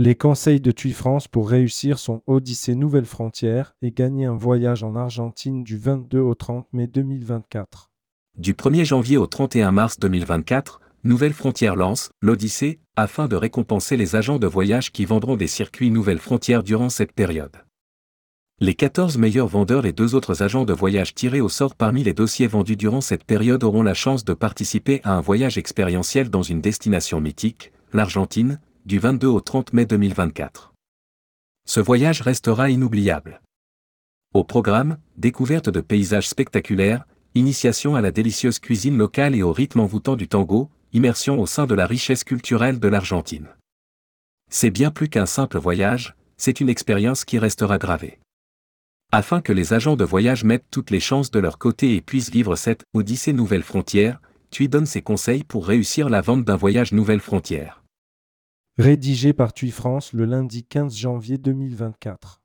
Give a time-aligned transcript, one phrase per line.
[0.00, 4.84] Les conseils de TUI France pour réussir son Odyssée Nouvelle Frontière et gagner un voyage
[4.84, 7.90] en Argentine du 22 au 30 mai 2024.
[8.36, 14.14] Du 1er janvier au 31 mars 2024, Nouvelle Frontière lance l'Odyssée afin de récompenser les
[14.14, 17.56] agents de voyage qui vendront des circuits Nouvelle Frontière durant cette période.
[18.60, 22.14] Les 14 meilleurs vendeurs et deux autres agents de voyage tirés au sort parmi les
[22.14, 26.42] dossiers vendus durant cette période auront la chance de participer à un voyage expérientiel dans
[26.42, 30.72] une destination mythique, l'Argentine, du 22 au 30 mai 2024.
[31.66, 33.42] Ce voyage restera inoubliable.
[34.32, 39.80] Au programme, découverte de paysages spectaculaires, initiation à la délicieuse cuisine locale et au rythme
[39.80, 43.48] envoûtant du tango, immersion au sein de la richesse culturelle de l'Argentine.
[44.50, 48.20] C'est bien plus qu'un simple voyage, c'est une expérience qui restera gravée.
[49.12, 52.30] Afin que les agents de voyage mettent toutes les chances de leur côté et puissent
[52.30, 56.92] vivre cette Odyssée Nouvelle Frontière, tu donnes ses conseils pour réussir la vente d'un voyage
[56.92, 57.82] Nouvelle Frontière.
[58.80, 62.40] Rédigé par TUI France le lundi 15 janvier 2024.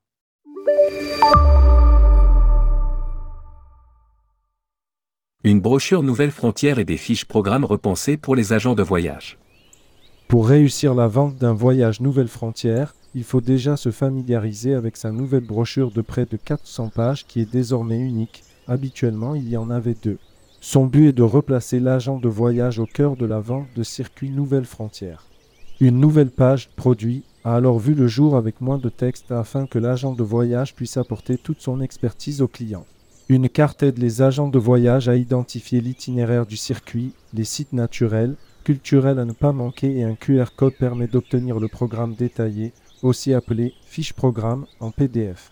[5.44, 9.38] Une brochure Nouvelle Frontière et des fiches programmes repensées pour les agents de voyage.
[10.26, 15.12] Pour réussir la vente d'un voyage Nouvelle Frontière, il faut déjà se familiariser avec sa
[15.12, 18.42] nouvelle brochure de près de 400 pages qui est désormais unique.
[18.66, 20.18] Habituellement, il y en avait deux.
[20.60, 24.30] Son but est de replacer l'agent de voyage au cœur de la vente de circuits
[24.30, 25.26] Nouvelle Frontière.
[25.80, 29.80] Une nouvelle page produit a alors vu le jour avec moins de texte afin que
[29.80, 32.86] l'agent de voyage puisse apporter toute son expertise au client.
[33.28, 38.36] Une carte aide les agents de voyage à identifier l'itinéraire du circuit, les sites naturels,
[38.62, 42.72] culturels à ne pas manquer et un QR code permet d'obtenir le programme détaillé,
[43.02, 45.50] aussi appelé fiche programme en PDF.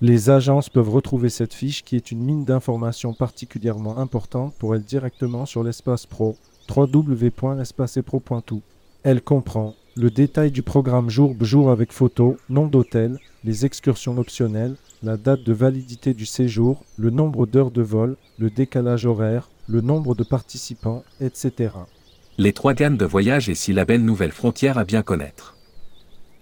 [0.00, 4.84] Les agences peuvent retrouver cette fiche qui est une mine d'informations particulièrement importante pour elles
[4.84, 6.36] directement sur l'espace pro
[6.74, 8.62] www.l'espacepro.tout.
[9.04, 14.76] Elle comprend le détail du programme jour jour avec photo, nom d'hôtel, les excursions optionnelles,
[15.02, 19.82] la date de validité du séjour, le nombre d'heures de vol, le décalage horaire, le
[19.82, 21.74] nombre de participants, etc.
[22.38, 25.54] Les trois gammes de voyage et six labels Nouvelle Frontière à bien connaître.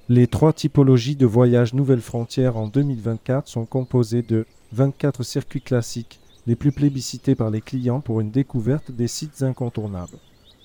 [0.08, 6.20] Les trois typologies de voyage Nouvelle Frontière en 2024 sont composées de 24 circuits classiques,
[6.46, 10.18] les plus plébiscités par les clients pour une découverte des sites incontournables.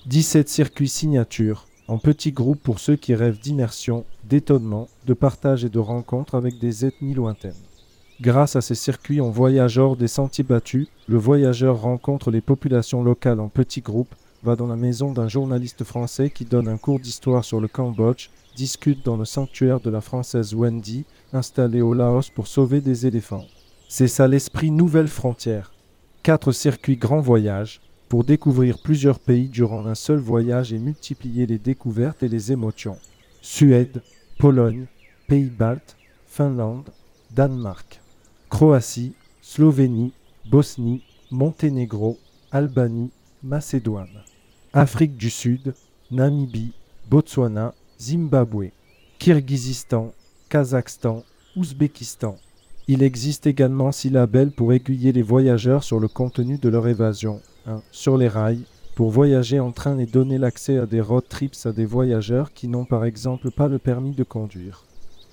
[0.06, 5.70] 17 circuits signatures, en petits groupes pour ceux qui rêvent d'immersion, d'étonnement, de partage et
[5.70, 7.54] de rencontres avec des ethnies lointaines.
[8.20, 13.02] Grâce à ces circuits en voyage hors des sentiers battus, le voyageur rencontre les populations
[13.02, 17.00] locales en petits groupes, va dans la maison d'un journaliste français qui donne un cours
[17.00, 22.30] d'histoire sur le Cambodge, discute dans le sanctuaire de la française Wendy, installée au Laos
[22.30, 23.46] pour sauver des éléphants.
[23.88, 25.72] C'est ça l'esprit Nouvelle Frontière.
[26.22, 31.58] Quatre circuits grand voyage, pour découvrir plusieurs pays durant un seul voyage et multiplier les
[31.58, 32.96] découvertes et les émotions.
[33.42, 34.02] Suède,
[34.38, 34.86] Pologne,
[35.26, 35.96] Pays-Baltes,
[36.26, 36.90] Finlande,
[37.30, 38.00] Danemark,
[38.48, 40.12] Croatie, Slovénie,
[40.50, 42.18] Bosnie, Monténégro,
[42.50, 43.10] Albanie,
[43.42, 44.22] Macédoine,
[44.72, 45.74] Afrique du Sud,
[46.10, 46.72] Namibie,
[47.10, 48.70] Botswana, Zimbabwe,
[49.18, 50.12] Kirghizistan,
[50.48, 51.24] Kazakhstan,
[51.56, 52.36] Ouzbékistan.
[52.86, 57.42] Il existe également six labels pour aiguiller les voyageurs sur le contenu de leur évasion.
[57.90, 58.64] Sur les rails,
[58.98, 62.66] pour voyager en train et donner l'accès à des road trips à des voyageurs qui
[62.66, 64.84] n'ont par exemple pas le permis de conduire.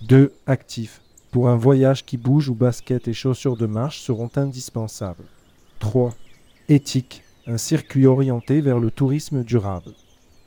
[0.07, 0.31] 2.
[0.46, 1.01] Actifs.
[1.31, 5.23] Pour un voyage qui bouge où baskets et chaussures de marche seront indispensables.
[5.79, 6.13] 3.
[6.69, 7.23] Éthique.
[7.47, 9.94] Un circuit orienté vers le tourisme durable.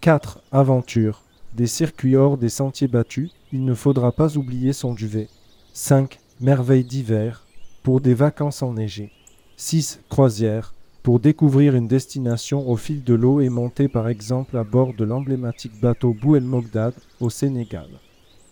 [0.01, 0.41] 4.
[0.53, 1.23] Aventure.
[1.55, 5.29] Des circuits hors des sentiers battus, il ne faudra pas oublier son duvet.
[5.73, 6.21] 5.
[6.41, 7.47] Merveilles d'hiver.
[7.83, 9.11] Pour des vacances enneigées.
[9.57, 10.01] 6.
[10.09, 10.73] Croisière
[11.09, 15.07] pour découvrir une destination au fil de l'eau et monter par exemple à bord de
[15.07, 17.89] l'emblématique bateau Bouel Mogdad au Sénégal.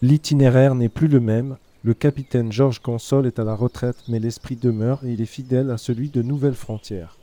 [0.00, 4.56] L'itinéraire n'est plus le même, le capitaine Georges Consol est à la retraite mais l'esprit
[4.56, 7.18] demeure et il est fidèle à celui de Nouvelles Frontières.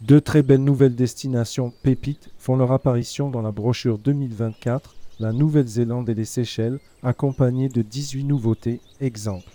[0.00, 6.08] Deux très belles nouvelles destinations pépites font leur apparition dans la brochure 2024, la Nouvelle-Zélande
[6.08, 8.80] et les Seychelles, accompagnées de 18 nouveautés.
[9.02, 9.50] Exemple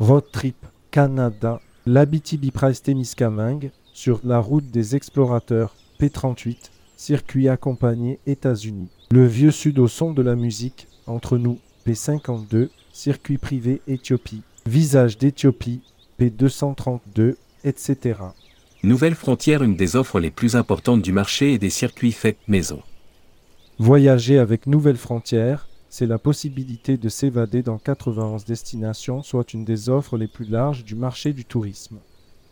[0.00, 0.56] Road Trip
[0.90, 8.88] Canada, l'Abitibi-Price-Témiscamingue, sur la route des explorateurs P38, circuit accompagné États-Unis.
[9.10, 14.42] Le vieux sud au son de la musique, entre nous, P52, circuit privé Éthiopie.
[14.66, 15.80] Visage d'Éthiopie,
[16.20, 17.34] P232,
[17.64, 18.20] etc.
[18.84, 22.82] Nouvelle frontière, une des offres les plus importantes du marché et des circuits faits maison.
[23.78, 29.88] Voyager avec Nouvelle Frontière, c'est la possibilité de s'évader dans 91 destinations, soit une des
[29.88, 31.98] offres les plus larges du marché du tourisme.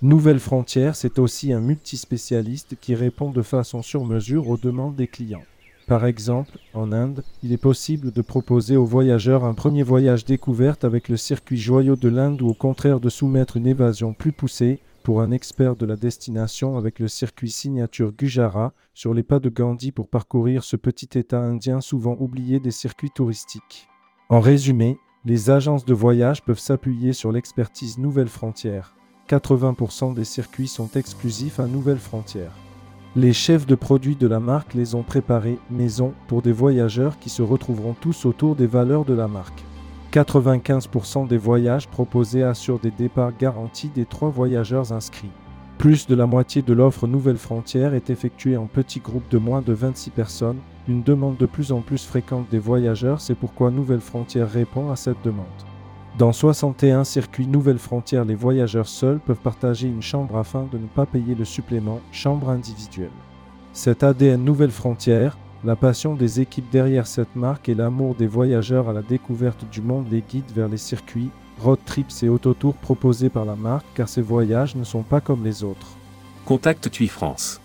[0.03, 5.07] Nouvelle Frontière, c'est aussi un multispécialiste qui répond de façon sur mesure aux demandes des
[5.07, 5.43] clients.
[5.87, 10.85] Par exemple, en Inde, il est possible de proposer aux voyageurs un premier voyage découverte
[10.85, 14.81] avec le circuit joyau de l'Inde ou au contraire de soumettre une évasion plus poussée
[15.03, 19.51] pour un expert de la destination avec le circuit signature Gujarat sur les pas de
[19.51, 23.87] Gandhi pour parcourir ce petit État indien souvent oublié des circuits touristiques.
[24.31, 24.97] En résumé,
[25.27, 28.95] les agences de voyage peuvent s'appuyer sur l'expertise Nouvelle Frontière.
[29.31, 32.51] 80% des circuits sont exclusifs à Nouvelle Frontière.
[33.15, 37.31] Les chefs de produits de la marque les ont préparés maison pour des voyageurs qui
[37.31, 39.63] se retrouveront tous autour des valeurs de la marque.
[40.13, 45.31] 95% des voyages proposés assurent des départs garantis des trois voyageurs inscrits.
[45.79, 49.63] Plus de la moitié de l'offre Nouvelle Frontière est effectuée en petits groupes de moins
[49.63, 54.01] de 26 personnes, une demande de plus en plus fréquente des voyageurs, c'est pourquoi Nouvelle
[54.01, 55.47] Frontière répond à cette demande.
[56.19, 60.87] Dans 61 circuits Nouvelle Frontière, les voyageurs seuls peuvent partager une chambre afin de ne
[60.87, 63.11] pas payer le supplément chambre individuelle.
[63.73, 68.89] Cet ADN Nouvelle Frontière, la passion des équipes derrière cette marque et l'amour des voyageurs
[68.89, 71.31] à la découverte du monde les guident vers les circuits,
[71.61, 75.45] road trips et autotours proposés par la marque car ces voyages ne sont pas comme
[75.45, 75.97] les autres.
[76.45, 77.61] Contacte TUI France.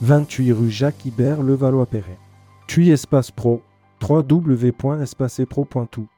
[0.00, 2.18] 28 rue Jacques Ibert, Levallois-Perret.
[2.66, 3.62] TUI Espace Pro,
[4.02, 6.08] www.espacepro.tout.